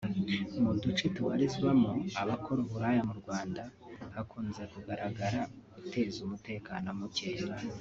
Mu 0.61 0.71
duce 0.83 1.05
tubarizwamo 1.15 1.89
abakora 2.21 2.59
uburaya 2.65 3.01
mu 3.09 3.15
Rwanda 3.21 3.61
hakunze 4.15 4.61
kugaragara 4.73 5.39
guteza 5.75 6.17
umutekano 6.27 6.87
muke 6.99 7.29